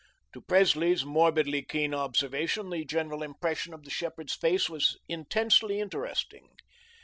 To 0.33 0.41
Presley's 0.41 1.05
morbidly 1.05 1.61
keen 1.61 1.93
observation, 1.93 2.71
the 2.71 2.83
general 2.83 3.21
impression 3.21 3.71
of 3.71 3.83
the 3.83 3.91
shepherd's 3.91 4.33
face 4.33 4.67
was 4.67 4.97
intensely 5.07 5.79
interesting. 5.79 6.49